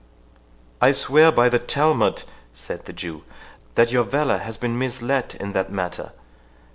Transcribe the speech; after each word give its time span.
"I 0.81 0.93
swear 0.93 1.31
by 1.31 1.47
the 1.47 1.59
Talmud," 1.59 2.23
said 2.55 2.85
the 2.85 2.91
Jew, 2.91 3.23
"that 3.75 3.91
your 3.91 4.03
valour 4.03 4.39
has 4.39 4.57
been 4.57 4.79
misled 4.79 5.35
in 5.39 5.51
that 5.53 5.71
matter. 5.71 6.13